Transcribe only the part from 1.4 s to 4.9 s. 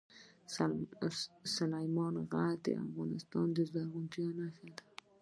سلیمان غر د افغانستان د زرغونتیا نښه ده.